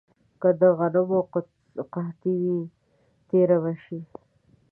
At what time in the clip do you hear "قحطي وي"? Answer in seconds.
1.93-2.61